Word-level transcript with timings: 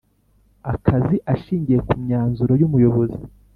akazi 0.73 1.17
ashingiye 1.33 1.79
ku 1.87 1.93
myanzuro 2.03 2.53
y 2.59 2.65
Umuyobozi 2.67 3.21